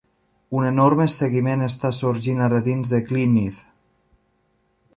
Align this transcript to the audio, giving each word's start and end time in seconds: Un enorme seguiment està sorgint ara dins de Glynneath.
Un 0.59 0.63
enorme 0.69 1.05
seguiment 1.15 1.65
està 1.65 1.91
sorgint 1.97 2.41
ara 2.45 2.63
dins 2.71 2.95
de 2.95 3.03
Glynneath. 3.11 3.61